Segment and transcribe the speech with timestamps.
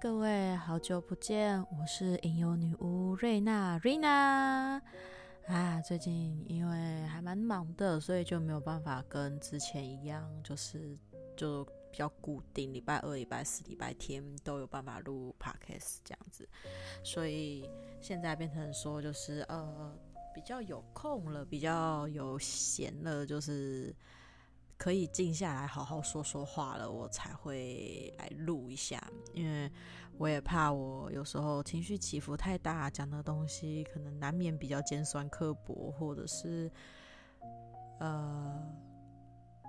[0.00, 4.80] 各位，好久不见，我是影游女巫瑞娜，瑞娜。
[5.46, 10.96] 啊，最近因为还蛮忙的，所以就没有办法跟之前一样，就是
[11.36, 16.48] 就比较固定，礼拜二、礼拜四、礼拜天都有办法录 podcast 这样子，
[17.04, 17.68] 所以
[18.00, 19.94] 现在变成说就是呃
[20.34, 23.94] 比较有空了，比较有闲了，就是。
[24.82, 29.00] 可以静下来好好说说话了，我才会来录一下，
[29.32, 29.70] 因为
[30.18, 36.68] 我也怕我有时候情绪起伏太大，讲的东西可能难免比较尖酸刻薄，或者是
[38.00, 38.60] 呃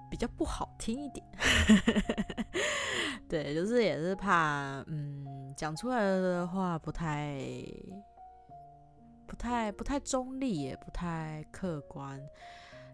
[0.10, 1.24] 比较不好听一点。
[3.30, 7.40] 对，就是也是怕，嗯，讲出来的话不太、
[9.28, 12.20] 不太、不太中立，也不太客观。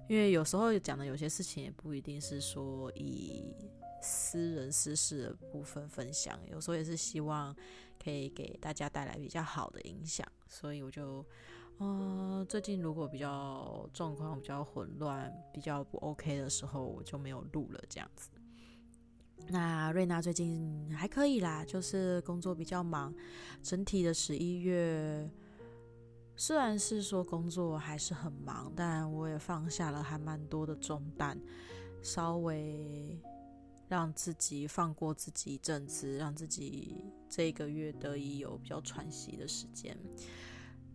[0.09, 3.53] 因为有时候讲的有些事情也不一定是说以
[4.01, 7.55] 私人私事的部分分享，有时候也是希望
[8.03, 11.23] 可以给大家带来比较好的影响，所以我就，
[11.77, 18.31] 嗯、最近如果比较状况比较混乱、比较不 OK 的时候，我就没有录了这样子。
[19.47, 23.13] 那瑞娜最近还可以啦，就是工作比较忙，
[23.61, 25.29] 整体的十一月。
[26.41, 31.37] 虽然是说工作还是很忙，但我也放下了还蛮多的重担，
[32.01, 33.19] 稍微
[33.89, 39.97] 让自己放过自己一阵子，让自己这一个月得以有比较喘息的时间。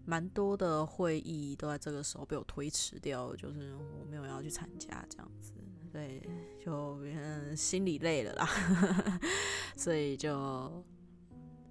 [0.07, 5.53] 蛮多的会议都在这个时候被我推迟掉，就是我没有要去参加这样子，
[5.93, 6.27] 对，
[6.59, 8.49] 就嗯心里累了啦，
[9.77, 10.83] 所以就。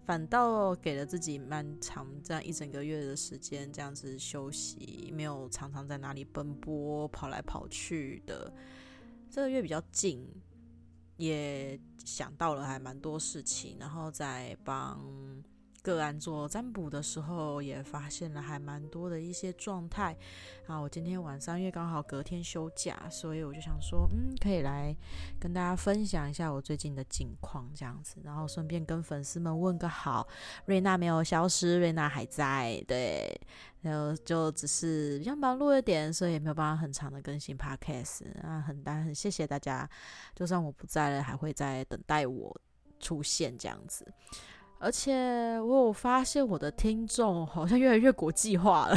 [0.05, 8.53] 反倒给了自己蛮长这样一整个月的时间，这样子休息，没有常常在哪里奔波跑来跑去的。
[9.29, 10.27] 这个月比较静，
[11.17, 15.01] 也想到了还蛮多事情，然后再帮。
[15.83, 20.17] 个案做占卜的时候，也发现了还蛮多的一些状态
[20.65, 20.79] 啊。
[20.79, 24.95] 我今天晚上因为刚好隔天休假，所以我就想说，嗯，可以来
[25.37, 30.25] 跟大家分享一下我最近的近况，这样子，然后顺便跟粉丝们问个好。
[30.65, 33.37] 瑞娜没有消失，瑞娜还在，对，
[33.81, 38.61] 然后就只是比较忙碌一点，所以也没有办法很长的更新 podcast 啊。
[38.61, 39.89] 很大很谢谢大家，
[40.33, 42.57] 就算我不在了，还会在等待我
[43.01, 44.07] 出现这样子。
[44.83, 48.95] 而且我有发现我的听众好像越来越国际化了，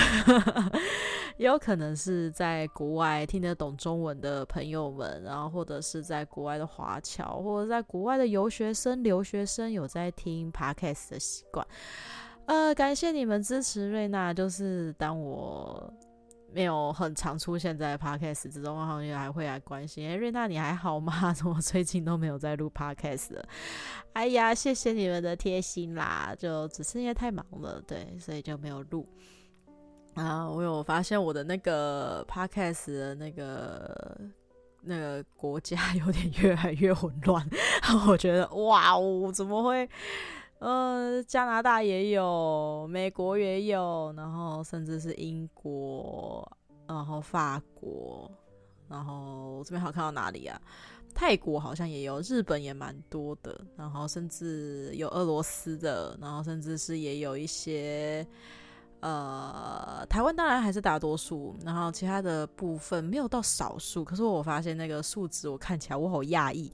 [1.39, 11.65] 也有可能是在国外听得懂中文的朋友们，然后或者是在国外的华侨，或者在国外的游学生、留学生有在听 Podcast 的习惯。
[12.47, 15.95] 呃，感谢你们支持瑞娜，就是当我。
[16.57, 20.09] 没有很常出现在 podcast 之中，好像也还会来关心。
[20.09, 21.31] 哎，瑞娜你还好吗？
[21.37, 23.47] 怎么最近都没有在录 podcast 了？
[24.15, 29.07] 哎呀，谢谢你们的贴心啦，就只是因为太忙了，对，所以就没有录。
[30.15, 34.19] 啊，我有发现我的那个 podcast 的那个
[34.81, 37.47] 那个国家 有点越来越混乱，
[38.09, 39.87] 我觉得哇哦，怎么会？
[40.59, 46.51] 呃，加拿大也有，美国也有，然后甚至是英国，
[46.87, 48.31] 然后法国，
[48.89, 50.59] 然后这边好看到哪里啊？
[51.15, 58.27] 泰国好像也有，日本也蛮多的，然后甚至有俄罗斯的，然后甚至是也有一些，
[59.01, 64.03] 呃，台湾当然还是大多数，然后其他的部分没有到少数。
[64.03, 66.73] 可是我发现那个数字，我看起来我好讶异，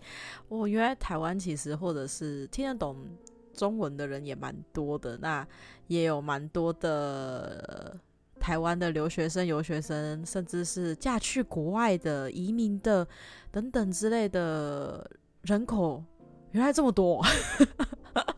[0.48, 2.96] 我原来台湾其实或者是听得懂。
[3.54, 5.46] 中文的人也蛮多的，那
[5.86, 7.98] 也有蛮多的
[8.40, 13.06] 台湾的留学生、游学生，甚至是嫁去国外的移民的
[13.50, 15.08] 等等之类的
[15.42, 16.02] 人口，
[16.50, 17.24] 原来这么多，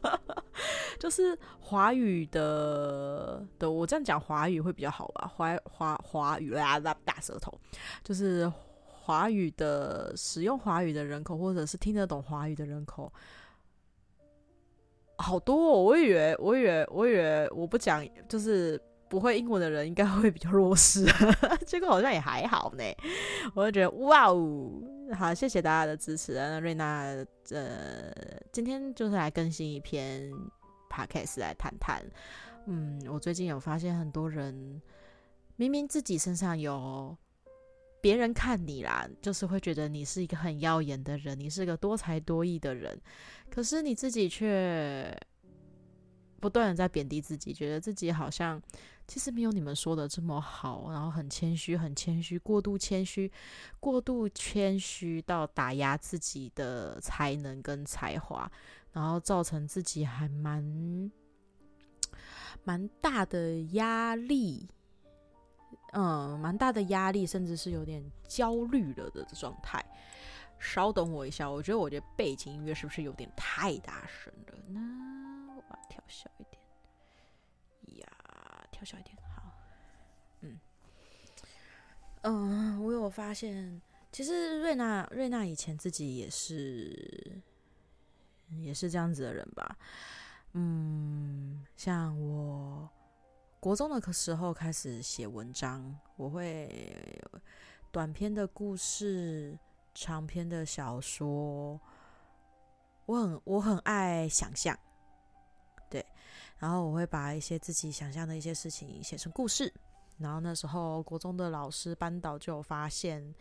[0.98, 5.30] 就是华语的的，我这样讲华语会比较好吧？
[5.34, 7.58] 华华华语啦，大舌头，
[8.02, 8.50] 就是
[8.84, 13.12] 华语的使用华语的人口，或者是听得懂华语的人口。
[15.16, 21.04] 好多哦，我以为，我以为，我以为我不讲，就是不会英文的人应该会比较弱势，
[21.66, 22.84] 结果好像也还好呢。
[23.54, 24.70] 我就觉得哇哦，
[25.16, 26.34] 好，谢谢大家的支持。
[26.34, 27.04] 那瑞娜，
[27.50, 28.12] 呃，
[28.52, 30.32] 今天就是来更新一篇
[30.90, 32.02] podcast 来谈谈。
[32.66, 34.80] 嗯，我最近有发现很多人
[35.56, 37.16] 明明自己身上有。
[38.04, 43.00] 别人看你啦，就是会觉得你是一个很耀眼的人，你是个多才多艺的人，
[43.50, 45.10] 可是你自己却
[46.38, 48.60] 不断的在贬低自己，觉得自己好像
[49.08, 53.32] 其实没有你们说的这么好，然后很谦虚，很谦虚，过度谦虚，
[53.80, 58.52] 过度谦虚到打压自己的才能跟才华。
[58.92, 61.10] 然后造成自己还蛮
[62.64, 64.68] 蛮大的压力，
[65.96, 69.84] 嗯，蛮大的压力，甚至是有点焦虑了的状态。
[70.58, 74.80] 稍等我一下，我觉得我觉得背景音乐是不是有点太大声了呢？
[75.56, 78.00] 我把调小一点。
[78.00, 78.08] 呀，
[78.72, 79.52] 调小一点，好。
[80.40, 80.58] 嗯，
[82.22, 83.80] 嗯，我有发现，
[84.10, 87.40] 其实瑞娜瑞娜以前自己也是
[88.58, 89.76] 也是这样子的人吧。
[90.54, 92.88] 嗯，像我
[93.64, 97.18] 国中的时候开始写文章，我会
[97.90, 99.58] 短篇的故事。
[99.94, 101.80] 长篇的小说，
[103.06, 104.78] 我很我很爱想象，
[105.88, 106.04] 对，
[106.58, 109.72] 然后我会把一些自己想象的一些事情写成故事。
[110.18, 113.34] 然后那时候国中的老师班导就发现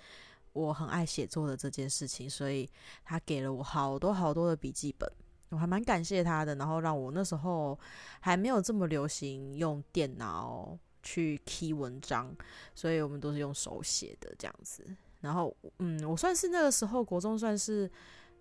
[0.54, 2.70] 我很爱写作的这件事情，所以
[3.04, 5.12] 他给了我好多好多的笔记本，
[5.54, 6.56] 我还蛮感谢他的。
[6.56, 7.80] 然后让我那时候
[8.20, 12.36] 还没有这么流行用电脑去 key 文章，
[12.76, 14.86] 所以我们都是用手写的这样子。
[15.22, 17.90] 然后，嗯，我算是那个时候国中算是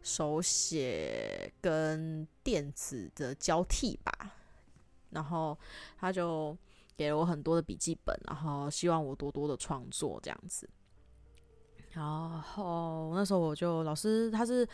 [0.03, 4.13] 手写跟电子的交替吧。
[5.11, 5.57] 然后
[5.99, 6.57] 他就
[6.97, 10.69] 给了我很多的笔记本，然后希望我多多的创作这样子。
[11.91, 14.67] 然后那时候我就老师他是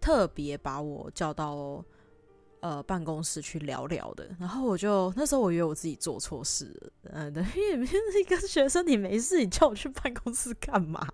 [0.00, 1.84] 特别把我叫到。
[2.60, 11.06] 呃，办公室去聊聊的，然后我就那时候我以为我自己做错事了，嗯，对，因为是一个学生，你没事，你叫我去办公室干嘛？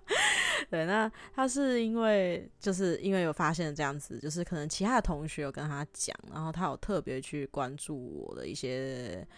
[0.70, 9.28] 对，那他是因为就是因为有发现这样子，就是可能其他的同学有跟他讲，然后他有特别去关注我的一些。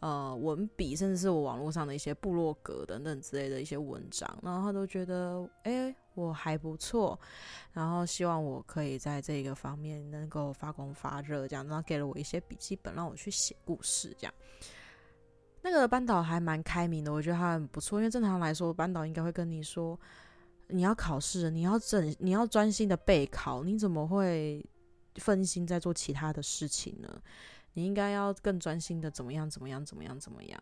[0.00, 7.18] 呃，文笔，甚至是我网络上的一些部落格等等之类的一些文章，然后他都觉得，哎，我还不错，
[7.72, 14.34] 然后希望我可以在这个方面能够发光发热，这样，然后给了我一些笔记本，让我去写故事，这样。
[15.60, 19.98] 那个班导还蛮开明的，我觉得他很不错，因为正常来说，班导应该会跟你说，
[20.68, 24.64] 你要考试，你要整，你要专心的备考，你怎么会
[25.16, 27.22] 分心在做其他的事情呢？
[27.74, 30.60] 你应该要更专心的怎么样怎么样怎么样怎么样？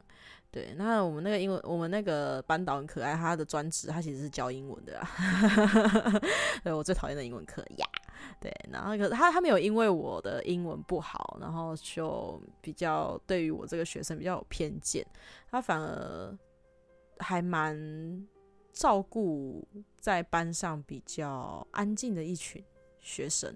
[0.50, 5.08] 对，那我们那个英文，我们那个班导很可爱，他的专职他其实是教英文的啊。
[6.62, 7.86] 对，我最讨厌的英文课呀。
[8.40, 15.06] 对，然后可是他他没有因为我的英文不好，然后就比较对于我这个学生比较有偏见，
[15.50, 16.36] 他反而
[17.18, 18.26] 还蛮
[18.72, 19.66] 照顾
[19.98, 22.62] 在班上比较安静的一群
[23.00, 23.54] 学生。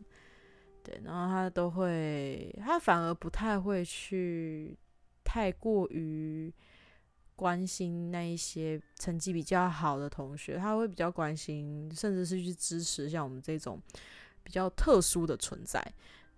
[0.86, 4.78] 对，然后他都会，他反而不太会去
[5.24, 6.52] 太过于
[7.34, 13.82] 关心那一些成绩比较好的同学，他会比较关心，甚至是去支持像我们这种
[14.44, 15.82] 比较特殊的存在。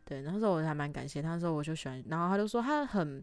[0.06, 3.22] 对，那时候我还蛮感谢他，那时候我就喜欢，然后他就说他很，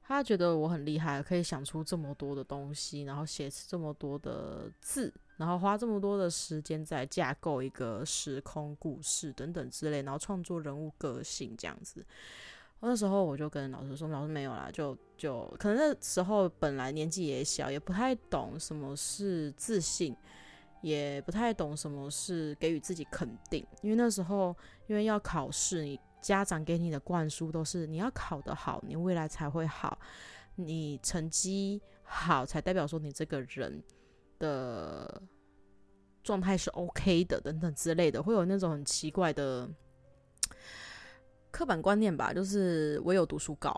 [0.00, 5.12] 他觉得我很厉害，可以想出这么多的东西，然后写这么多的字。
[5.38, 12.04] 然后花这么多的时间在架构一个时空故事等等之类，然后创作人物个性这样子。
[12.80, 20.16] 那时候我就跟老师说：“老师没有啦，就就可能那时候本来年纪也小，也不太懂什么是自信，
[20.80, 23.64] 也不太懂什么是给予自己肯定。
[23.82, 24.54] 因为那时候
[24.88, 29.96] 因为要考试，你家长给你的灌输都是你要考得好，你未来才会好，
[30.56, 33.82] 你成绩好才代表说你这个人。”
[34.42, 35.22] 的
[36.24, 39.70] 状态是 OK 的，等等之类的，会有那种很奇怪的
[41.52, 43.72] 刻板观念吧，就是唯有读书高，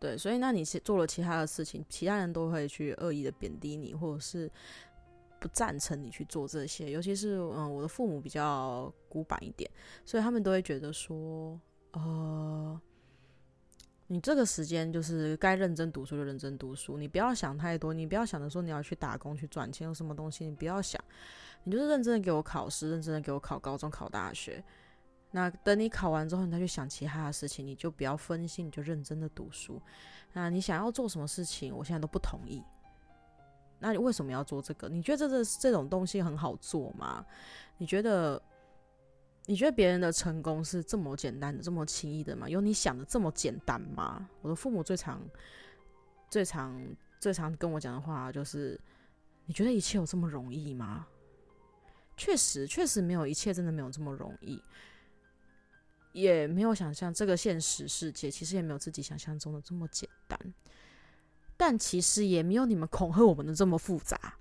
[0.00, 4.50] 对，所以那你做了其他的事情，其他人都会去恶意的贬低你，或者是
[5.38, 9.70] 不赞成你去做这些，尤其是嗯，我的父母比较古板一点，
[10.06, 11.60] 所以他们都会觉得说，
[11.92, 12.80] 呃。
[14.10, 20.98] 你这个时间就是该认真读书就认真读书，你不要想太多，你不要想着说你要去打工去赚钱，有什么东西你不要想，
[21.62, 24.64] 你就是认真的给我考试，认真的给我考高中考大学。
[25.30, 29.78] 那等你考完之后，你再去想其他的事情，你就不要分心，你就认真的读书。
[30.32, 32.62] 那你想要做什么事情，我现在都不同意。
[33.78, 34.88] 那你为什么要做这个？
[34.88, 37.22] 你觉得这这这种东西很好做吗？
[37.76, 38.40] 你觉得？
[39.48, 42.46] 你觉得别人的成功是这么简单的、这么轻易的吗？
[42.46, 44.28] 有你想的这么简单吗？
[44.42, 45.26] 我的父母最常、
[46.28, 46.78] 最常、
[47.18, 48.78] 最常跟我讲的话就是：
[49.46, 51.06] 你觉得一切有这么容易吗？
[52.14, 54.62] 确实，确实没有一切真的没有这么容易，
[56.12, 60.38] 也没有想象这个现实世界其实也没有自己想象中的这么简单。
[61.56, 64.34] 但其实也没有你们恐吓我们的这么复杂。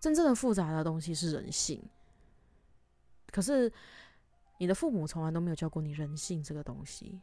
[0.00, 1.82] 真正的复杂的东西是人性。
[3.30, 3.72] 可是，
[4.58, 7.20] 你的父母从来都没有教过你人性这个东西，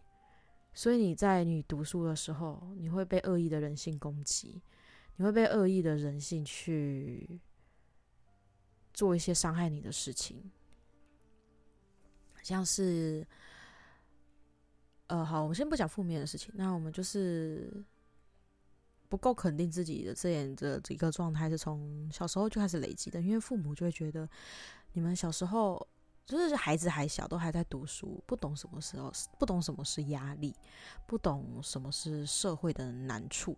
[0.73, 4.61] 所以你在你读书的时候，你会被恶意的人性攻击，
[5.15, 7.39] 你会被恶意的人性去
[8.93, 10.51] 做一些伤害你的事情，
[12.41, 13.25] 像是，
[15.07, 17.83] 呃，好，我们先不讲负面的事情，那我们就是。
[19.09, 23.21] 不够肯定自己的这样的这个状态，是从小时候就开始累积的。
[23.21, 24.27] 因为父母就会觉得，
[24.91, 25.87] 你们小时候
[26.27, 30.53] 就是孩子还小，都还在读书，不懂什么时候，不懂什么是压力，
[31.07, 33.57] 不懂什么是社会的难处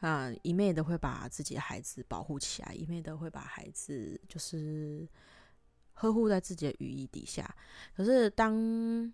[0.00, 5.08] 啊，一昧的会把自己的孩子保护起来，一昧的会把孩子就是
[5.94, 7.56] 呵护在自己的羽翼底下。
[7.96, 9.10] 可是当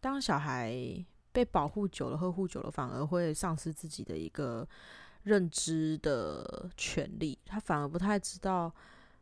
[0.00, 1.04] 当小孩。
[1.32, 4.68] 被保护久了，呵护久了，反而会丧失自己的一个
[5.22, 7.38] 认知的权利。
[7.46, 8.74] 他反而不太知道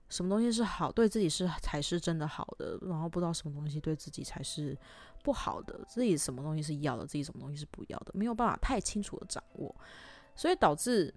[0.08, 4.76] 什么东西是好，对自己是才是真的好的，然后不知道什么东西对自己才是
[5.22, 9.74] 不好的，自己什么东西是要的，自己什么东西是不要的，没有办法太清楚的掌握，
[10.34, 11.14] 所以导致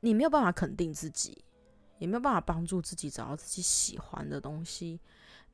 [0.00, 1.44] 你没有办法肯定自己，
[1.98, 5.00] 也没有办法帮助自己找到自己喜欢的东西，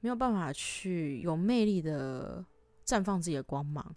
[0.01, 2.45] 没有办法去有魅力的
[2.87, 3.95] 绽放自己的光芒。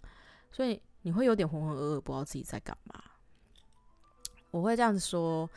[0.50, 3.02] 所以你会有点浑浑噩噩，不知道自己在干嘛。
[4.50, 5.48] 我会这样子说，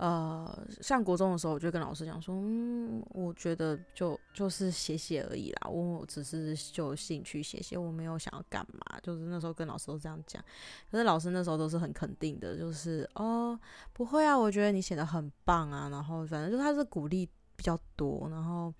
[0.00, 8.98] 呃，上国中的时候，我就跟老师讲说，嗯，我觉得就就是写写而已啦，我只是就兴趣写写，我没有想要干嘛。
[9.02, 10.42] 就是那时候跟老师都这样讲，
[10.90, 13.60] 可是老师那时候都是很肯定的，就是哦，
[13.92, 18.72] 不会啊，我觉得你写的很棒啊，然后反正就他是鼓励比较多，然后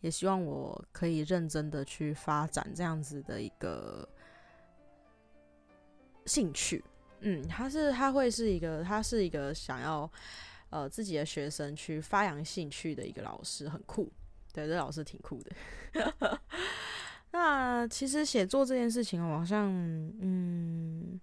[0.00, 4.08] 也希望我可以认真的去发展这样子的一个。
[6.26, 6.84] 兴趣，
[7.20, 10.08] 嗯，他是他会是一个，他是一个想要
[10.70, 14.10] 呃自己的学生去发扬兴趣的一个老师，很酷，
[14.52, 15.52] 对，这老师挺酷的。
[17.30, 19.70] 那其实写作这件事情，我好像
[20.20, 21.20] 嗯，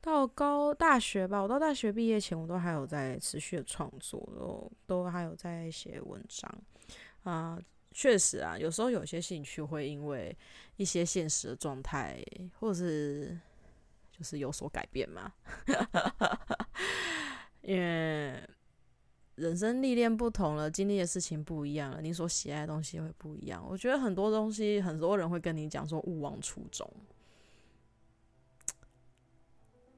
[0.00, 6.62] 到高大学吧，我到大学毕业前，我都还有在持续的创作，都都还有在写文章
[7.22, 7.58] 啊。
[7.92, 10.36] 确实啊，有时候有些兴趣会因为
[10.76, 12.24] 一些现实的状态，
[12.58, 13.38] 或者是。
[14.12, 15.32] 就是有所改变嘛，
[17.62, 18.46] 因为
[19.36, 23.64] 人生历练不同了，经历的事情不一样了，你所喜爱的东西会不一样。
[23.68, 26.90] 我觉得很多东西，很多人会跟你讲说勿忘初衷。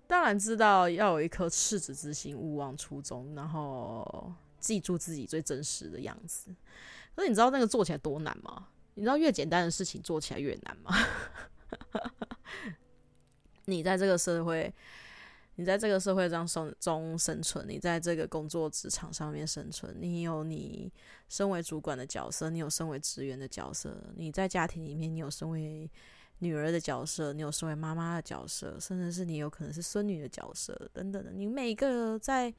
[0.07, 6.55] 当然知道要有一颗赤子之心，勿忘初衷，然后记住自己最真实的样子。
[7.17, 8.69] 可是你知道那个做起来多难吗？
[8.95, 10.95] 你知道越简单的事情做起来越难吗？
[13.65, 14.73] 你在这个社会，
[15.57, 20.91] 你在这个社会上生中生存，你在这个工作职场上面生存，你有你
[21.29, 25.91] 身为主管的角色，你有身为职员的角色，你在家庭里面，你有身为
[26.39, 31.31] 女儿的角色，你有身为妈妈的角色，甚至是你有可能是孙女的角色等等的。
[31.31, 32.53] 你每一个在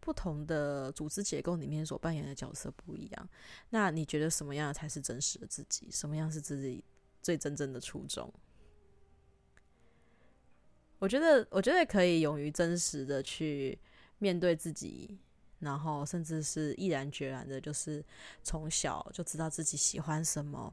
[0.00, 3.28] 不同的组织结构里面所扮演的角色不一样，
[3.68, 5.88] 那你觉得什么样才是真实的自己？
[5.90, 6.82] 什么样是自己
[7.20, 8.32] 最真正的初衷？
[11.00, 13.76] 我觉得，我觉得可以勇于真实的去
[14.18, 15.18] 面对自己，
[15.58, 18.04] 然后甚至是毅然决然的，就是
[18.42, 20.72] 从小就知道自己喜欢什么，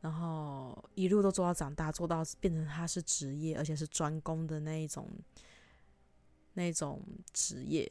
[0.00, 5.08] 然后一路都做到长大，做到变成他是职业，而且是专攻的那一种，
[6.54, 7.00] 那种
[7.32, 7.88] 职业，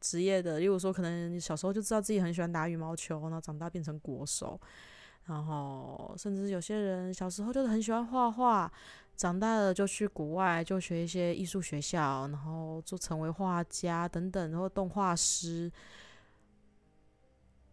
[0.00, 0.58] 职业的。
[0.58, 4.60] 例如说，可能小时候就知道自己很喜欢打羽毛球，然后长大变成国手，
[5.26, 8.72] 然后甚至有些人小时候就是很喜欢画画。
[9.16, 15.70] 长大了就去国外，就学一些艺术学校，然后做成为画家等等，然后动画师。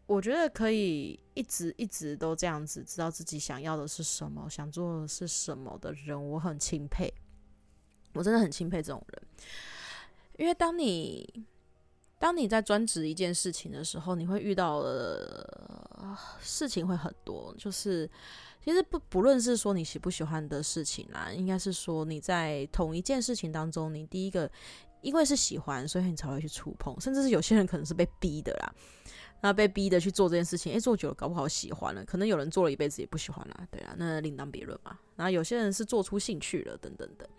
[0.06, 7.12] 我觉得可以一直一直都这样子，知道自己想要的是什么，想做的是什么的人，我很钦佩。
[8.14, 9.22] 我真的很钦佩这种人，
[10.38, 11.46] 因为当你
[12.18, 18.10] 当你在专职一件事情的时候，你会遇到的事情会很多，就是。
[18.62, 24.52] 其实不不论是说你喜不喜欢的事情啦，应该是说你在同一件事情当中，你第一个
[25.02, 28.76] 因为是喜欢，所以你才会去触碰，甚至是有些人可能是被逼的啦，
[29.42, 35.00] 那被逼的去做这件事情，诶，做久了搞不好喜欢了，可能有人做了一辈子也不喜欢啦，对啊，那另当别论嘛。
[35.16, 37.30] 然后有些人是做出兴趣了，等等的，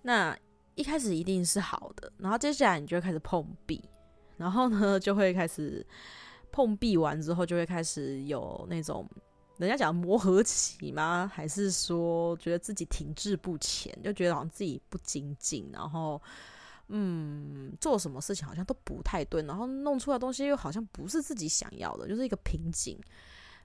[0.00, 0.36] 那
[0.74, 3.82] 一开始一定是好的，然后接下来你就会开始碰壁，
[4.38, 5.86] 然后呢就会开始
[6.50, 9.06] 碰壁完之后就会开始有那种。
[9.62, 11.30] 人家讲磨合期吗？
[11.32, 16.20] 还是说觉得自己停滞不前，就觉得好像自己不精进，然后
[16.88, 22.98] 嗯，做什么事情好像都不太对，然后弄出来东西又好像不是自己想要的，就是一个瓶颈。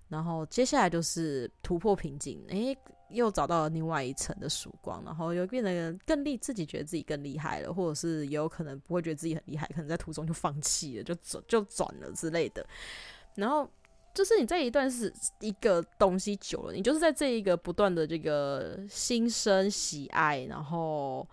[0.08, 2.78] 然后接下来就是突破瓶颈，诶，
[3.10, 12.66] 又找到了另外一层的曙光，然后又变得更厉，自己觉得自己更厉害了，或者是也有可能不会觉得自己很厉害，可能在途中就放弃了，就转就转了之类的。
[13.36, 13.70] 然后
[14.18, 21.28] 就是你这一段是一个东西久了，你就是在这一个不断的这个心生喜爱，然后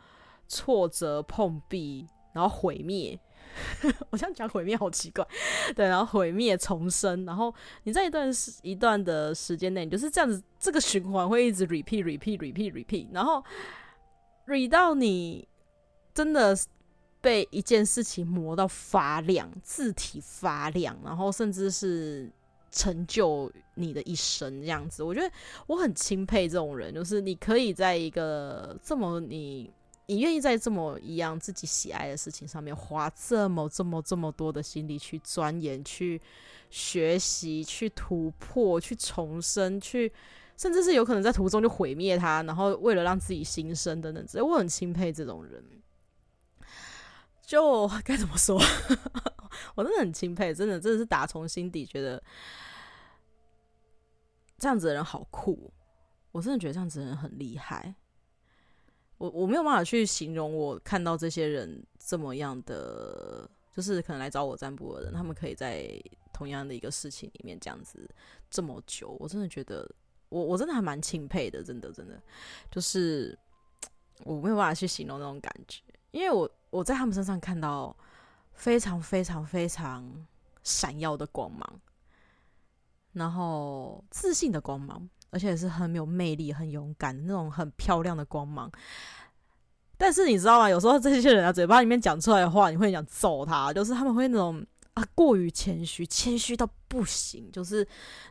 [0.47, 3.19] 挫折碰壁，然后毁灭。
[4.11, 5.26] 我这样讲毁灭好奇怪，
[5.75, 13.43] 对，然后毁灭重生，然后你在一段时一段的时间内，你就是这样子，这个循环会一直 repeat repeat repeat repeat，然后
[14.47, 15.49] re 到你
[16.12, 16.55] 真的
[17.23, 22.31] 被一件事情磨到发亮，字体发亮，然后甚至是
[22.75, 25.02] 成就你的一生这样子。
[25.02, 25.31] 我觉得
[25.66, 29.71] 我很钦佩这种人，就是你可以在一个这么你。
[30.07, 36.21] 你愿意在这么一样自己喜爱的事情上面花这么这么这么多的心力去钻研、去
[36.69, 40.12] 学习、去突破、去重生、去，
[40.59, 45.64] 甚至是有可能在途中就毁灭它，然后为了让自己新生等等之类，我很钦佩这种人。
[47.47, 48.61] 就该怎么说？
[49.75, 52.23] 我真的很钦佩，真的真的是打从心底觉得
[54.59, 55.73] 这样子的人好酷。
[56.33, 57.95] 我真的觉得这样子的人很厉害。
[59.19, 65.89] 我我没有办法去形容，我看到这些人这么样的，就是可能来找我占卜的人，他们可以在
[66.33, 68.11] 同样的一个事情里面这样子
[68.51, 69.89] 这么久，我真的觉得
[70.29, 72.21] 我我真的还蛮钦佩的，真的真的，
[72.73, 73.39] 就是
[74.25, 77.97] 我没有办法去形容那种感觉，因为我我在他们身上看到
[78.52, 80.26] 非常非常非常
[80.62, 81.81] 闪耀的光芒，
[83.12, 85.09] 然后自信的光芒。
[85.31, 88.71] 而且是很有魅力、很勇敢的那种很漂亮的光芒。
[89.97, 90.71] 但是你知道吗？
[90.71, 93.73] 有时候这些人啊，嘴巴里面讲出来的话，你会想揍他。
[93.73, 97.50] 就是他们会那种啊，过于谦虚，谦虚到不行。
[97.50, 97.85] 就是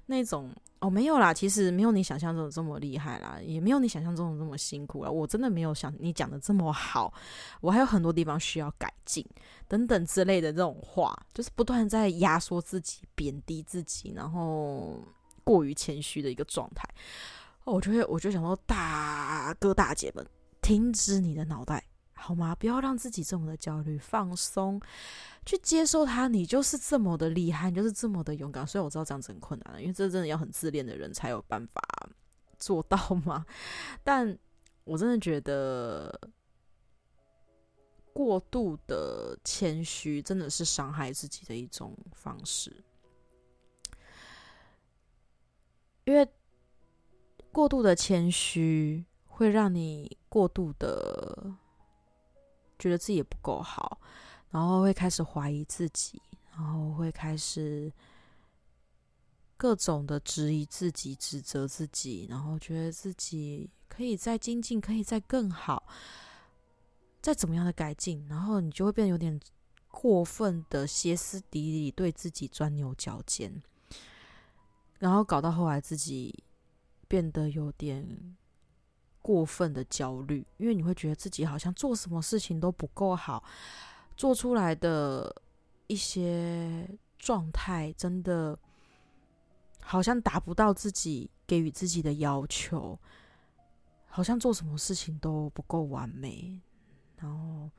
[0.05, 0.49] 那种
[0.83, 5.09] 哦，没有啦，其实没有你想象中的这么厉害啦，也没有你想象中的这么辛苦啦。
[5.09, 7.13] 我真的没有想你讲的这么好，
[7.61, 9.25] 我还有很多地方需要改进，
[9.67, 14.99] 等等之类的这种话，就是不断在压缩自己、贬低自己，然后。
[15.45, 16.87] 过于谦虚的一个状态，
[17.65, 20.25] 我就会，我就想说，大哥大姐们，
[20.61, 21.83] 停止你的脑袋
[22.25, 22.55] 好吗？
[22.55, 24.81] 不要让自己这么的焦虑，放松，
[25.45, 26.29] 去接受它。
[26.29, 28.65] 你就是这么的厉害，你就是这么的勇敢。
[28.65, 31.81] 所以我知道这样子很困难，因为这真的要很自恋的人才有办法
[32.57, 33.45] 做到嘛。
[34.05, 34.39] 但
[34.85, 36.17] 我真的觉得，
[38.13, 42.73] 过度的谦虚真的是伤害自己的一种方式。
[46.05, 46.25] 因为
[47.51, 51.53] 过度的谦虚会让你过度的
[52.79, 53.99] 觉得自己也不够好，
[54.51, 57.91] 然后会开始怀疑自己，然后会开始
[59.57, 65.87] 各种的质疑自己、指责自己，然后觉得自己可以再精进，可以再更好，
[67.21, 69.39] 再怎么样的改进，然后你就会变得有点
[69.89, 73.61] 过分的歇斯底里，对自己钻牛角尖。
[74.99, 76.43] 然后搞到后来，自己
[77.07, 78.35] 变得有点
[79.23, 83.43] 过分的焦虑，因为你会觉得自己好像做什么事情都不够好，
[84.15, 85.35] 做出来的
[85.87, 88.55] 一些状态真的
[89.81, 92.99] 好像达不到自己给予自己的要求，
[94.05, 96.61] 好像做什么事情都不够完美。
[97.17, 97.71] 然后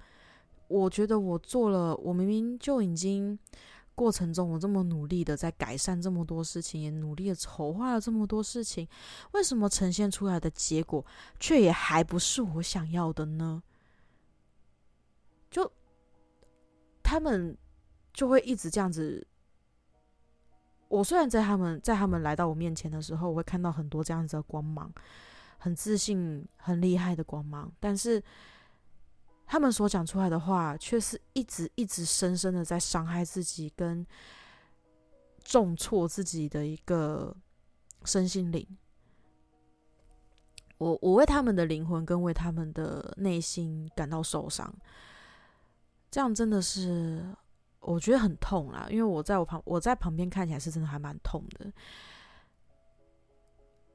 [0.67, 3.39] 我觉得我做了，我明明就已经。
[3.95, 8.89] 过程中，我这么努力的在改善这么多事情，也努力的筹划了这么多事情，
[9.33, 11.05] 为什么呈现出来的结果
[11.39, 13.63] 却也还不是我想要的呢？
[15.51, 15.71] 就
[17.03, 17.57] 他们
[18.13, 19.27] 就会一直这样子。
[20.89, 24.93] 我虽然在他们在他们来到我面前的时候，我会看到很多这样子的光芒，
[25.59, 28.23] 很自信、很厉害的光芒，但是。
[29.55, 34.05] 他们所讲出来的话，却是一直一直深深的在伤害自己，跟
[35.45, 37.33] 重挫自己的一个
[38.05, 38.67] 身心灵。
[40.79, 44.75] 我我为他们的灵魂跟为他们的内心感到受伤，
[46.11, 47.25] 这样真的是
[47.79, 48.89] 我觉得很痛啦。
[48.91, 51.73] 因为我在我旁我在旁边看起来是真的还蛮痛的，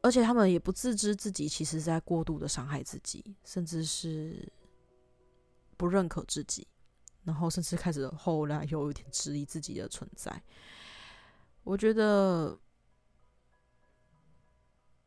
[0.02, 4.50] 而且他们也不自知自己其实在过度的伤害自己，甚至是。
[5.80, 6.68] 不认可自己，
[7.24, 10.44] 然后甚至开始后来又有点质疑自己的存在。
[11.64, 12.60] 我觉得，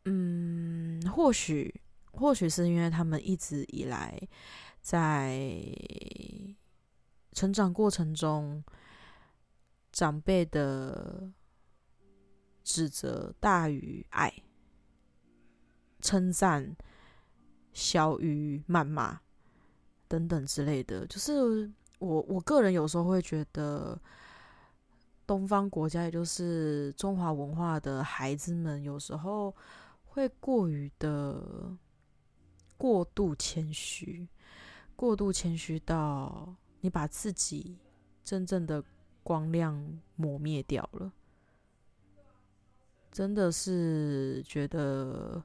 [0.06, 4.18] 嗯，或许或许是因为他们一直以来
[4.80, 5.38] 在
[7.32, 8.64] 成长过程中，
[9.92, 11.30] 长辈的
[12.64, 14.32] 指责大于爱，
[16.00, 16.74] 称赞
[17.74, 19.20] 小于谩骂
[20.12, 21.07] 等等之类的。
[21.07, 23.98] 就是我我个人有时候会觉得，
[25.27, 29.57] 东方国家，也就是中华文化的孩子们，有时候
[30.05, 31.75] 会过于的
[32.77, 34.29] 过度谦虚，
[34.94, 37.79] 过度谦虚到你把自己
[38.22, 38.85] 真正的
[39.22, 41.11] 光亮磨灭掉了。
[43.11, 45.42] 真的是觉得，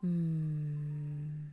[0.00, 1.52] 嗯，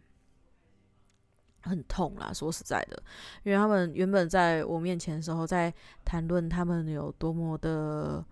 [1.70, 2.32] 很痛啦。
[2.34, 3.02] 说实在的，
[3.44, 5.74] 因为他们原本在我面前的时候，在
[6.04, 8.24] 谈论他们有多么的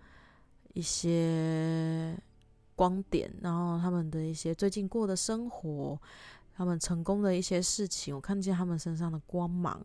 [0.73, 2.17] 一些
[2.75, 5.99] 光点，然后他们的一些最近过的生活，
[6.55, 9.83] 他们成功的一些事情，我看见他们身上的光芒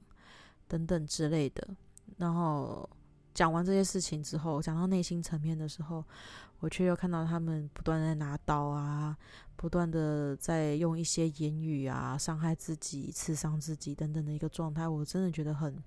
[0.67, 1.69] 等等之类的。
[2.17, 2.89] 然后
[3.39, 6.05] 讲完这些事情之后，讲到内心层面的时候。
[6.61, 9.17] 我却又看到他们不断在拿刀啊，
[9.55, 15.81] 不断的在用一些言语啊伤害自己、刺伤自己等等的一个状态，我真的觉得很，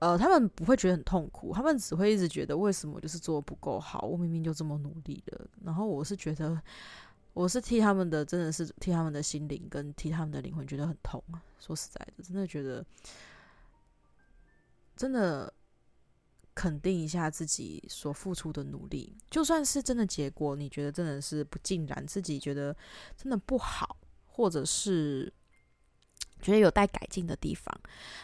[0.00, 5.48] 呃，他们不会觉得很痛苦，他们只会一直觉得为什么就是做的不够好，我明明就这么努力的。
[5.64, 6.60] 然后我是觉得，
[7.32, 11.40] 我是替他们的，真的是替他们的心灵跟替他们的灵魂觉得很痛啊。
[11.58, 12.84] 说实在的，真的觉得，
[14.98, 15.50] 真的。
[16.54, 22.76] 肯定一下自己所付出的努力，就算是真的结果，你觉得真的是不尽然，自己觉得
[23.16, 25.32] 真的不好，或者是
[26.42, 27.80] 觉得有待改进的地方，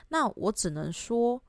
[0.08, 1.40] 那我只能说，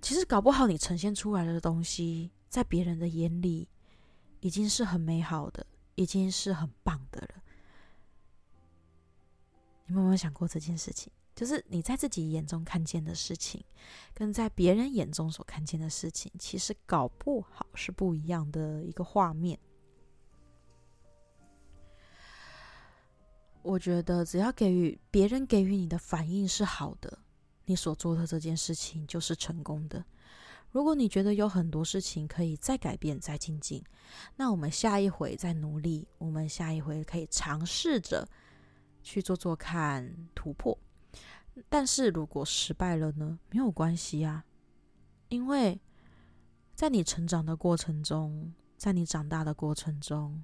[0.00, 3.68] 其实搞不好你呈现出来的东西，在别人的眼里
[4.40, 5.66] 已经是很美好的，
[5.96, 7.42] 已经是很棒的了。
[9.84, 11.12] 你们有没有想过这件事情？
[11.34, 13.64] 就是你在自己眼中看见的事情，
[14.12, 19.58] 跟在别人眼中所看见的事情，其实搞不好是不一样的一个画面。
[23.62, 27.18] 我觉得只要给予别人给予你的反应是好的，
[27.64, 30.04] 你所做的这件事情就是成功的。
[30.70, 33.82] 如果你觉得有很多事情可以再改变、再精进，
[34.34, 38.28] 那我们下一回再努力，我们下一回可以尝试着
[39.02, 40.76] 去做做看突破。
[41.68, 43.38] 但是如果失败了呢？
[43.50, 44.44] 没有关系啊，
[45.28, 45.80] 因为
[46.74, 50.42] 在你成长的过程中，在你长大的过程中，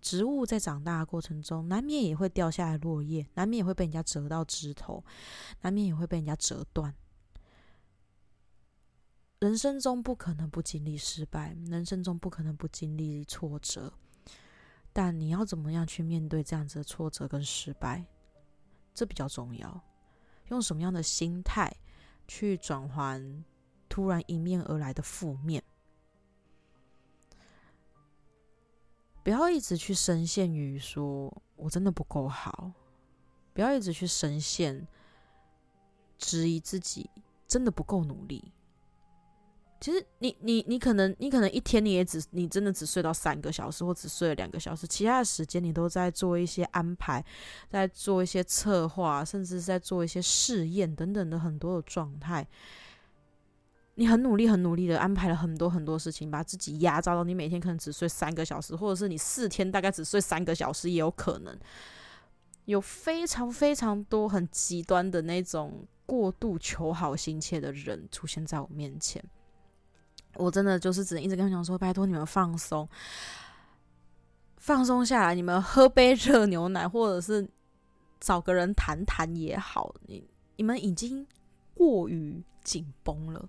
[0.00, 5.02] 植物在长大的过程中，难免也会掉下来落叶，难免也会被人家折到枝头，
[5.62, 6.94] 难免也会被人家折断。
[9.38, 13.92] 人生中不可能不经历失败，人生中不可能不经历挫折，
[14.92, 18.04] 但你要怎么样去面对这样子的挫折跟失败，
[18.92, 19.82] 这比较重要。
[20.50, 21.74] 用什么样的心态
[22.28, 23.44] 去转换
[23.88, 25.62] 突然迎面而来的负面？
[29.22, 32.72] 不要一直去深陷于说“我真的不够好”，
[33.52, 34.86] 不要一直去深陷
[36.18, 37.10] 质疑自己
[37.46, 38.52] 真的不够努力。
[39.80, 47.24] 其实你你你可能你可能一天你也只你真的只睡到三个小时，或只睡了两个小时，其他的时间你都在做一些安排，
[47.70, 52.46] 在做一些策划，甚至是在做一些试验等等的很多的状态。
[53.94, 61.58] 你很努力很努力的安排了很多很多事情，把自己压榨到你每天可能只睡三个小时，或者是你四天大概只睡三个小时也有可能。
[62.66, 69.22] 有非常非常多很极端的那种过度求好心切的人出现在我面前。
[70.34, 72.88] 我真的就是只能一直跟他们讲说，拜托你们放松，
[74.56, 77.48] 放松下来，你们喝杯 热牛奶，或者是
[78.20, 79.94] 找个人谈谈也好。
[80.06, 81.26] 你你们已经
[81.74, 83.48] 过于紧绷了，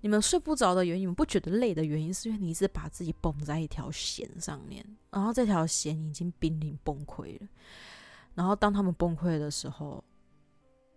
[0.00, 7.48] 你们睡不着的原因，你们不觉得累的原因，是因为你一直把自己绷在一条弦上面，然后这条弦已经濒临崩溃了。
[8.34, 10.02] 然后当他们崩溃的时候，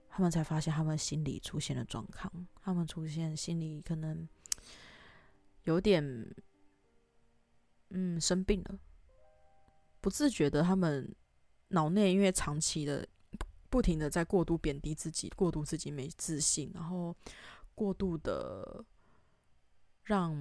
[0.10, 2.32] 他们才发现他们心里出现了状况，
[2.64, 4.28] 他们出现心里可能。
[5.64, 6.04] 有点，
[7.90, 8.80] 嗯，生病了，
[10.02, 11.16] 不自觉的，他们
[11.70, 13.08] 脑内因为长期的
[13.70, 17.16] 不停的在过度贬低自己，过度自己没自信，然后
[17.76, 18.84] 过度的
[20.04, 20.36] 让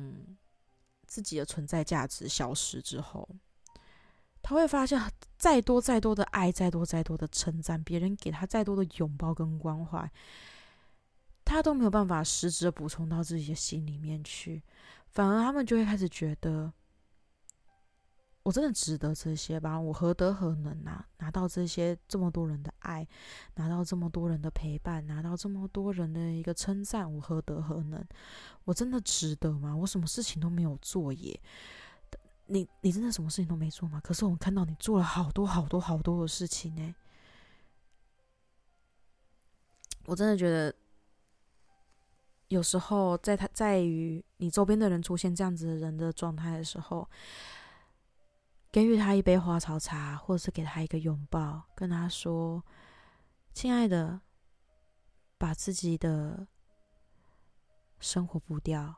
[1.06, 3.28] 自己的存在价值消失之后，
[4.40, 4.98] 他会发现，
[5.36, 10.10] 再多再多的爱，再多再多的称赞，别人给他再多的拥抱跟关怀，
[11.44, 14.62] 他都没有办法实质的补充到自己的心里面去。
[15.10, 16.72] 反而他们就会开始觉得，
[18.42, 19.78] 我真的值得这些吧？
[19.78, 21.06] 我何德何能啊？
[21.18, 23.06] 拿到这些这么多人的爱，
[23.56, 28.02] 拿到这么多人的陪伴，拿到这么多人的一个称赞，我何德何能？
[28.64, 29.74] 我真的值得吗？
[29.74, 31.40] 我什么事情都没有做耶。
[32.46, 34.00] 你你真的什么事情都没做吗？
[34.02, 36.94] 可是我看到你做了好多好多好多的事情呢。
[40.06, 40.74] 我真的觉得，
[42.48, 47.08] 有时候在他在于你周边的人出现这样子的人的状态的时候，
[48.72, 52.64] 给予他一杯花草茶，或者是给他一个拥抱，跟他说
[53.52, 54.20] ：“亲爱的，
[55.36, 56.46] 把自己的
[58.00, 58.94] 生活步调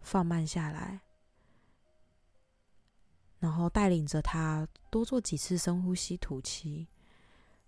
[0.00, 1.00] 放慢下来。”
[3.40, 6.88] 然后带领着他多做几次深呼吸、吐气，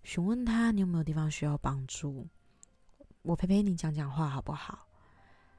[0.01, 2.27] 询问他你有没有地方需要帮助，
[3.21, 4.86] 我陪陪你讲讲话好不好？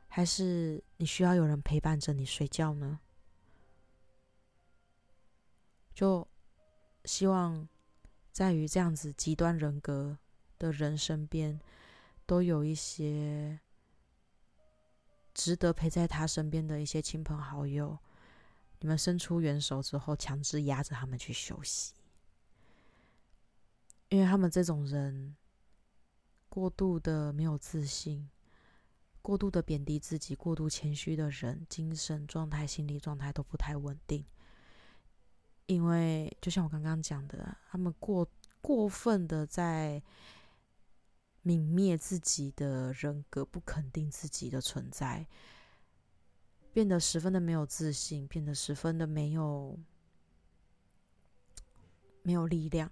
[0.08, 2.98] 还是你需要有人陪伴着你睡觉呢？
[5.94, 6.26] 就
[7.04, 7.68] 希望
[8.32, 10.18] 在于这样子极端人格
[10.58, 11.60] 的人身边，
[12.26, 13.60] 都有一些
[15.34, 17.98] 值得陪在他身边的一些亲朋好友。
[18.80, 21.94] 你们伸出援手之后，强制压着他们去休息，
[24.08, 25.36] 因为他们这种人
[26.48, 28.30] 过度的没有自信，
[29.28, 34.24] 过度的贬低自己，过度谦虚的人，精神状态、心理状态都不太稳定。
[35.66, 38.26] 因为就像我刚刚讲的，他们过
[38.62, 40.02] 过分的在
[41.44, 45.26] 泯灭自己的人格，不肯定自己的存在。
[46.72, 49.78] 变得十分的没有自信，变得十分的没有
[52.22, 52.90] 没有力量。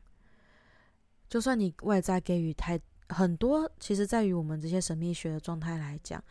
[1.31, 6.23] 就算你外在给予太很多，其实在于我们这些神秘学的状态来讲，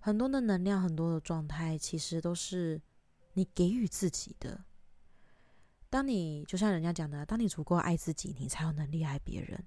[0.00, 2.80] 很多的能量，很多的状态，其实都是
[3.34, 4.64] 你给予自己的。
[5.90, 9.62] 当你就像人家讲的，当你足够爱自己，你才有能力爱别人。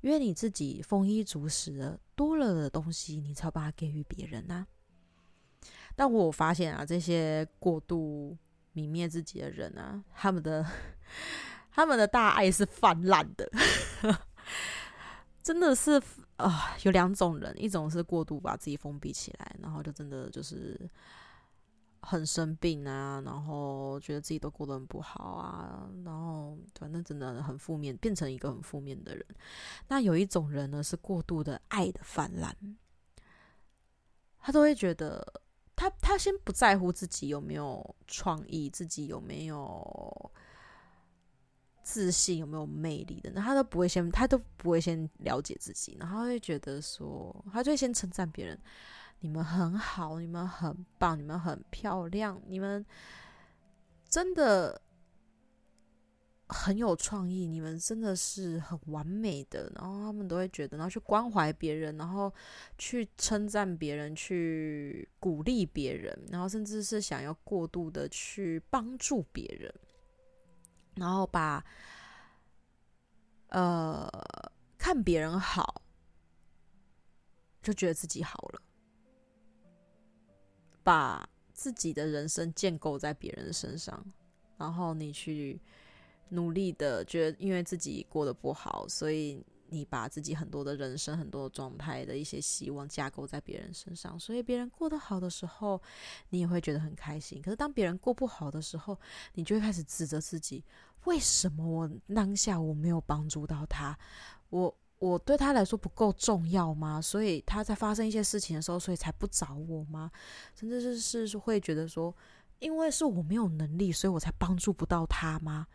[0.00, 4.66] 因为你自己丰衣足食了，多了的东西，你才把它给予别人啊。
[5.94, 8.36] 但我发现啊，这些过度
[8.74, 10.64] 泯灭自己的人啊，他们的
[11.70, 13.50] 他们的大爱是泛滥的，
[15.46, 16.02] 真的是
[16.38, 20.90] 啊、有两种人，一种是过度把自己封闭起来，然后就真的就是
[22.00, 29.24] 很生病啊，然后觉得自己都过得很不好啊，然后反正真的很负面，变成一个很负面的人。
[29.86, 32.52] 那有一种人呢，是过度的爱的泛滥，
[34.40, 35.42] 他都会觉得。
[35.78, 40.32] 他他先不在乎自己有没有创意，自己有没有
[41.86, 48.58] 自信，有没有魅力的，那他都不会先，他都不会先了解自己，然后他会觉得说，他就会先称赞别人，
[49.20, 52.84] 你们很好，你们很棒，你们很漂亮，你们
[54.08, 54.82] 真的。
[56.48, 62.32] 很有创意，你们真的是很完美的，然后他们都会觉得，然后去关怀别人，然后
[62.78, 69.74] 去称赞别人，去鼓励别人，然后甚至是想要过度的去帮助别人，
[70.96, 71.64] 然后把
[73.50, 74.10] 呃
[74.76, 75.80] 看别人好，
[77.62, 78.60] 就觉得自己好了，
[80.82, 84.04] 把自己的人生建构在别人身上，
[84.58, 85.60] 然后你去。
[86.28, 95.80] 努力的觉得，因为自己过得不好，所以你把自己很多的人生、很多的状态的一些希望架构在别人身上，所以别人过得好的时候，
[96.30, 97.40] 你也会觉得很开心。
[97.42, 98.98] 可是当别人过不好的时候，
[99.34, 100.64] 你就会开始指责自己：
[101.04, 103.98] 为什么我当下我没有帮助到他？
[104.50, 107.00] 我我对他来说不够重要吗？
[107.02, 110.10] 所以他在发生一些事情的时候，所以才不找我吗？
[110.54, 112.14] 甚至是是会觉得说，
[112.60, 115.66] 因为是我没有能力，所以我才帮助不到他吗？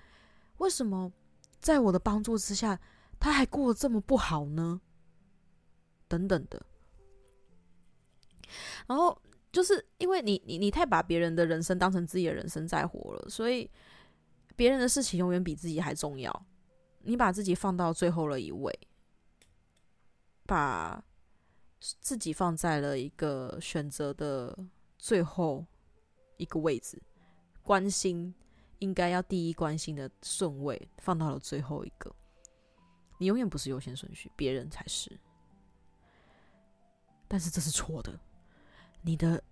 [0.57, 1.11] 为什么
[1.59, 2.79] 在我的帮助之下，
[3.21, 4.81] 他还过得这么不好呢？
[6.09, 6.65] 等等的。
[8.87, 9.17] 然后
[9.51, 13.69] 就是因为你你你太把别人的人生当成自己的人生在活了，所以
[14.57, 16.45] 别人的事情永远比自己还重要。
[17.03, 18.77] 你把自己放到最后了一位，
[20.45, 21.01] 把
[21.79, 24.57] 自己放在了一个选择的
[24.97, 25.65] 最后
[26.37, 27.01] 一个位置，
[27.61, 28.33] 关心。
[28.79, 32.11] 应该要第一关心的顺位放到了最后一个，
[33.21, 35.19] 你永远不是优先顺序，别人才是。
[37.27, 38.19] 但是这是错的，
[39.03, 39.43] 你的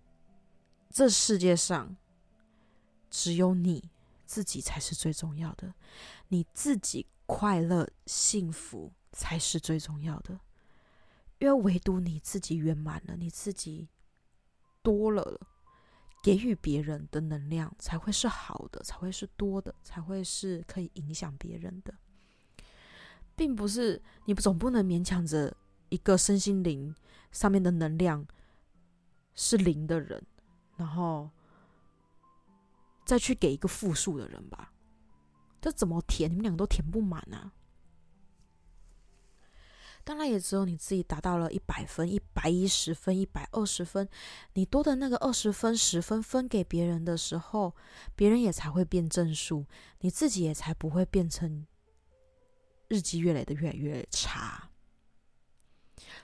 [0.89, 1.95] 这世界上
[3.11, 3.91] 只有你
[4.25, 5.71] 自己才是最重要的，
[6.29, 10.39] 你自己快乐幸福才是最重要的，
[11.37, 13.87] 因为唯独你自己圆满了，你自己
[14.81, 15.39] 多了，
[16.23, 21.93] 给予别人的能量才会是好的，才会是多的，才会是可以影响别人的，
[23.39, 25.55] 并不是你总不能勉强着
[25.87, 26.93] 一个身心灵
[27.31, 28.27] 上面的能量
[29.33, 30.21] 是零的人，
[30.75, 31.29] 然后
[33.05, 34.73] 再去给一个负数的人吧？
[35.61, 36.29] 这怎么填？
[36.29, 37.53] 你们两个都填不满啊！
[40.03, 44.09] 当然，也只有你自己达到了一百分、一百一十分、一百二十分，
[44.55, 47.73] 你多的那个二十分、十分分给别人的时候，
[48.17, 49.65] 别人也才会变正数，
[50.01, 51.65] 你自己也才不会变成
[52.89, 54.69] 日积月累的越来越差。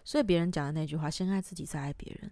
[0.04, 2.30] 所以别人讲的那句话“先爱自己，再爱别人”，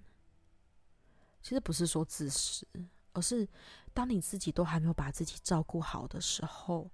[1.41, 2.67] 其实不是说自私，
[3.13, 3.48] 而是
[3.93, 6.91] 当你自己都还没有把自己照顾好的时候。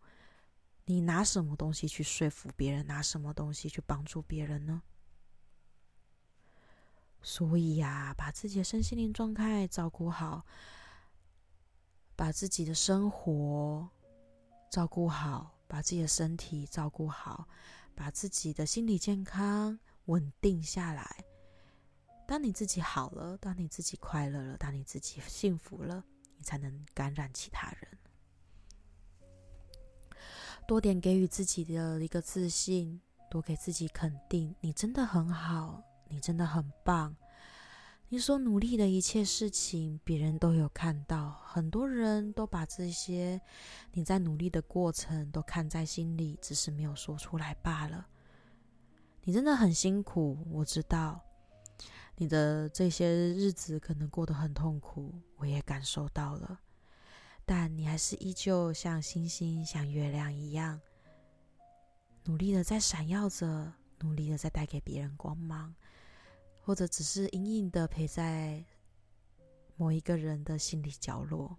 [0.85, 2.87] 你拿什么东西去说服别人？
[2.87, 4.81] 拿什么东西去帮助别人呢？
[7.21, 10.43] 所以呀，把自己的身心灵状态照顾好，
[12.15, 13.87] 把自己的生活
[14.71, 17.47] 照顾好，把自己的身体照顾好，
[17.93, 21.23] 把自己的心理健康稳定下来。
[22.27, 26.03] 当你自己好了，当你自己快乐了，当你自己幸福了，
[26.37, 27.97] 你才能感染其他人。
[30.67, 34.55] 多点给予自己的一个自信，多给自己肯定。
[34.59, 37.15] 你真的很好，你真的很棒。
[38.11, 41.39] 你所努力的一切事情，别人都有看到。
[41.45, 43.39] 很多人都把这些
[43.91, 48.07] 你在努力的过程都看在心里，只是没有说出来罢了。
[49.23, 51.21] 你真的很辛苦，我知道
[52.15, 56.59] 你的这些日子可能过得很痛苦，我也感受到了。
[57.45, 60.81] 但你还是依旧像星星、像月亮一样，
[62.25, 65.75] 努力的在闪耀着，努力的在带给别人光芒，
[66.69, 68.63] 或者只是隐隐的陪在
[69.75, 71.57] 某一个人的心理角落。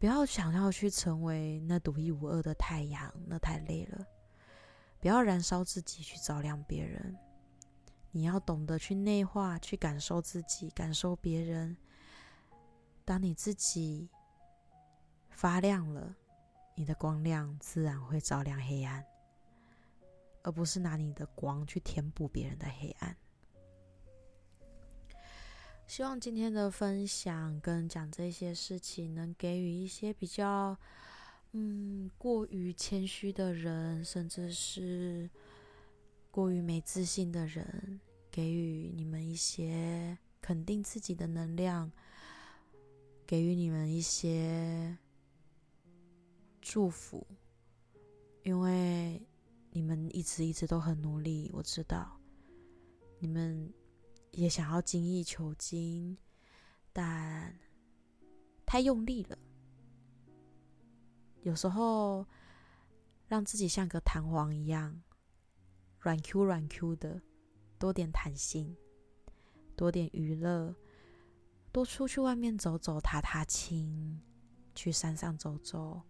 [0.00, 4.04] 不要想要去成为那独一无二的太阳，那太累了。
[4.98, 7.16] 不要燃烧自己去照亮别人，
[8.10, 11.76] 你要懂得去内化，去感受自己，感受别人。
[13.04, 14.10] 当你自己。
[15.30, 16.12] 发亮了，
[16.74, 19.04] 你的光亮自然会照亮黑暗，
[20.42, 23.16] 而不是拿你的光去填补别人的黑暗。
[25.86, 30.76] 希望今天的分享跟讲这些事情，能给予一些比较，
[31.52, 35.30] 嗯，过于谦虚的人，甚至是
[36.30, 41.92] 过于没自信的人，给予你们一些肯定自己的能量，
[43.26, 44.98] 给予你们一些。
[46.66, 47.26] 祝福，
[48.42, 49.20] 因为
[49.70, 52.18] 你们一直一直都很努力，我知道
[53.18, 53.70] 你们
[54.34, 56.18] 也想要精益求精，
[56.92, 57.58] 但
[58.66, 59.38] 太用力了。
[61.42, 62.26] 有时候
[63.26, 65.02] 让自己像个弹簧一样，
[66.00, 67.22] 软 Q 软 Q 的，
[67.78, 68.76] 多点弹性，
[69.76, 70.74] 多点娱乐，
[71.70, 74.20] 多出去外面走走，踏踏青，
[74.74, 76.02] 去山上走走。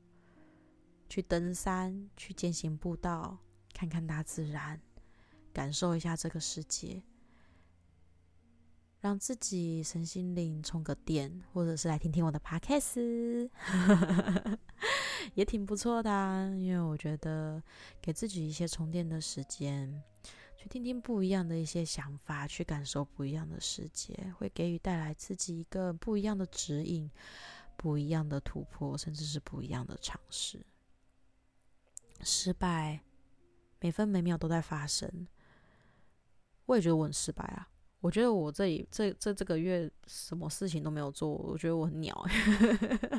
[1.07, 3.39] 去登山，去健行步道，
[3.73, 4.81] 看看大自然，
[5.53, 7.03] 感受一下这个世界，
[9.05, 13.51] 让自己身心灵充个电，或者是来听听我的 podcast，
[15.35, 16.47] 也挺不错的啊。
[16.57, 17.63] 因为我觉得
[18.01, 20.03] 给自己一些充电的时间，
[20.57, 27.11] 去听听不一样的一些想法，去感受不一样的世界，会给予带来自己一个不一样的指引，
[27.77, 30.65] 不一样的突破，甚至是不一样的尝试。
[32.23, 33.03] 失败，
[33.81, 35.29] 每分每秒都在发生。
[36.65, 37.69] 我也觉得我很失败啊！
[38.05, 42.15] 我觉得我这里这这这个月什么事情都没有做，我觉得我很鸟。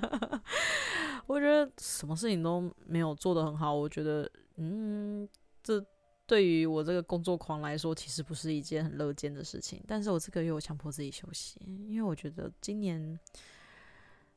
[1.26, 3.74] 我觉得什么事情都没有做得很好。
[3.74, 5.28] 我觉得，嗯，
[5.64, 5.84] 这
[6.28, 9.84] 对于我这个工作狂来说，其实不是一件很乐见的事情。
[9.88, 13.20] 但是我这个月我强迫自己休息，因为我觉得今年。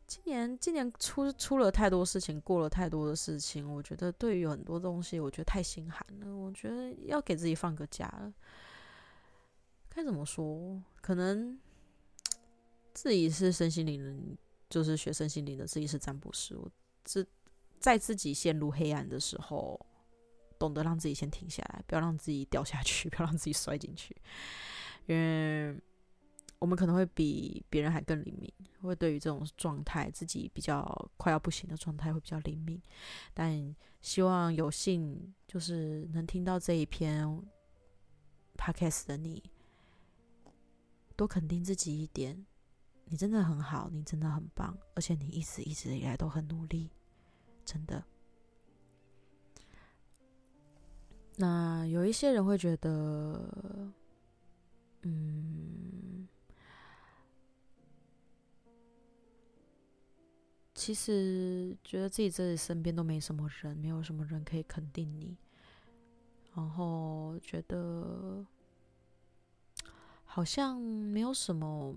[0.06, 6.34] 今年今年出出了太多事情，过了太多的事情，我觉得对于很多东西，我觉得太心寒了。
[6.34, 8.32] 我觉得要给自己放个假了。
[9.98, 10.80] 该怎么说？
[11.00, 11.58] 可能
[12.94, 14.38] 自己是身心灵人，
[14.70, 16.56] 就是学身心灵的，自己是占卜师。
[16.56, 16.70] 我
[17.02, 17.26] 自
[17.80, 19.84] 在自己陷入黑暗的时候，
[20.56, 24.16] 懂得让自己先停下来，不要让自己掉下去， 不要让自己摔进去，
[25.06, 25.76] 因为。
[26.60, 28.52] 我们可能会比别人还更灵敏，
[28.82, 32.82] 会对于这种状态，自己比较快要不行的状态会比较灵敏。
[33.32, 37.24] 但希望有幸就是能听到这一篇
[38.56, 39.40] podcast 的你，
[41.18, 42.46] 多肯定自己一点。
[43.06, 46.90] 你真的很好，你真的很棒，而且你一直一直以来都很努力，
[47.64, 48.04] 真的。
[51.36, 53.92] 那有一些人会觉得，
[55.02, 56.28] 嗯，
[60.74, 65.36] 其实觉得自己这里身边都没什么人，没有什么人可以肯定你，
[66.54, 68.46] 然后觉得
[70.28, 71.92] 好像没有什么。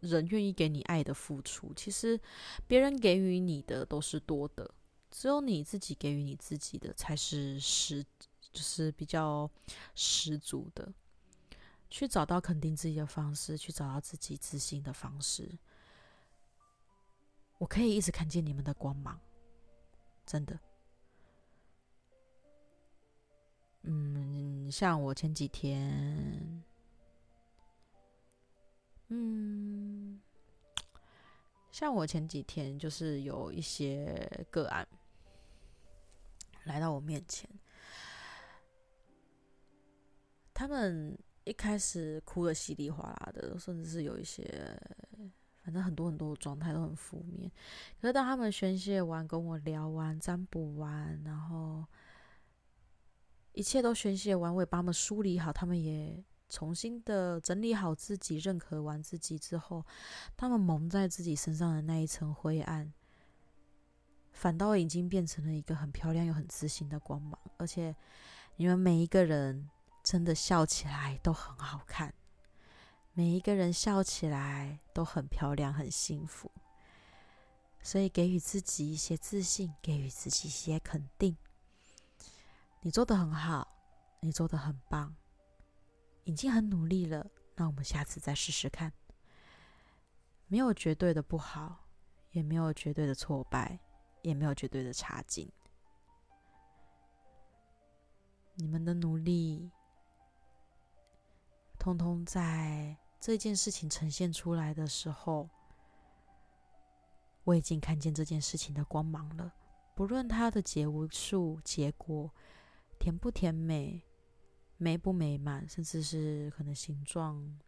[0.00, 2.18] 人愿意给你爱的付出，其实
[2.66, 4.74] 别人给予你的都是多的，
[5.10, 8.02] 只有你自己给予你自己的才是十，
[8.50, 9.50] 就是比较
[9.94, 10.90] 十足的。
[11.90, 15.58] 去找到肯定自己的方式，去找到自己自信的方式。
[17.58, 19.20] 我可以一直看见你们的光芒，
[20.24, 20.58] 真的。
[23.82, 26.59] 嗯，像我前几天。
[29.12, 30.20] 嗯，
[31.72, 34.86] 像我前几天就是有一些个案
[36.62, 37.50] 来到我面前，
[40.54, 44.44] 他们一开始哭的稀里哗啦的，甚至是有一些，
[45.64, 47.50] 反正很多很多的状态都很负面。
[48.00, 51.84] 可是当他们宣泄完，跟我聊完，占卜完，然后
[53.54, 56.22] 一切都宣泄完，我也帮他们梳理好，他们也。
[56.50, 59.86] 重新的整理好自己，认可完自己之后，
[60.36, 62.92] 他们蒙在自己身上的那一层灰暗，
[64.32, 67.38] 反倒已经变成了一个很漂亮又很自信的光芒。
[67.56, 67.94] 而且，
[68.56, 69.70] 你们每一个人
[70.02, 72.12] 真的笑起来都很好看，
[73.12, 76.50] 每一个人笑起来都很漂亮、很幸福。
[77.82, 81.36] 所以，给予自己一些自信，给予自己一些肯定。
[82.82, 83.68] 你做的很好，
[84.20, 85.14] 你做的很棒。
[86.24, 88.92] 已经很努力了，那我们下次再试试看。
[90.46, 91.86] 没有绝对的不好，
[92.32, 93.78] 也没有绝对的挫败，
[94.22, 95.50] 也没有绝对的差劲。
[98.54, 99.70] 你们的努力，
[101.78, 105.48] 通通在这件事情呈现出来的时候，
[107.44, 109.54] 我已经看见这件事情的光芒了。
[109.94, 112.30] 不论它的结束、结果
[112.98, 114.02] 甜不甜美。
[114.82, 117.60] 美不美满，甚至是可能形状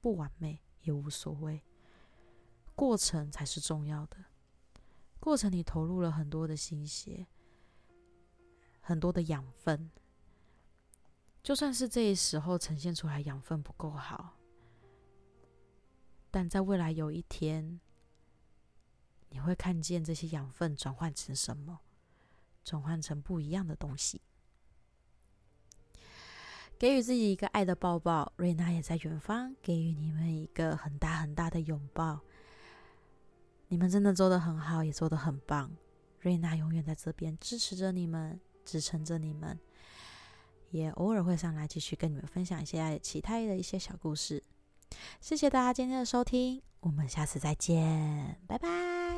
[0.00, 1.62] 不完美也无所谓，
[2.74, 4.16] 过程才是重要的。
[5.20, 7.28] 过程你投入了很多的心血，
[8.80, 9.88] 很多的养分，
[11.44, 14.36] 就算是这时候呈现出来养分不够好，
[16.28, 17.78] 但在未来有一天，
[19.28, 21.78] 你会看见这些养分转换成什么？
[22.64, 24.20] 转换成不一样的东西。
[26.78, 32.20] 给予自己一个爱的抱抱，瑞娜也在远方给予你们一个很大很大的拥抱。
[33.66, 35.70] 你们真的做得很好，也做得很棒。
[36.20, 39.58] 瑞娜永远在这边支持着你们，支撑着你们，
[40.70, 44.42] 也偶尔会上来继续跟你们分享一些其他的一些小故事。
[45.20, 49.17] 谢谢大家今天的收听，我们下次再见，拜拜。